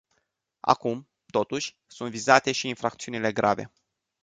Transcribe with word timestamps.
Acum, 0.59 1.09
totuși, 1.25 1.75
sunt 1.87 2.09
vizate 2.11 2.51
și 2.51 2.67
infracțiunile 2.67 3.31
grave. 3.31 3.71